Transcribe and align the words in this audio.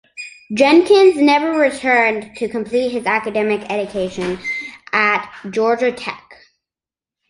Jenkins 0.51 1.15
never 1.17 1.51
returned 1.51 2.35
to 2.37 2.49
complete 2.49 2.89
his 2.89 3.05
academic 3.05 3.69
education 3.69 4.39
at 4.91 5.31
Georgia 5.51 5.91
Tech. 5.91 6.39